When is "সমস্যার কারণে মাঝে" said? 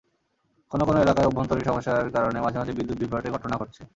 1.63-2.59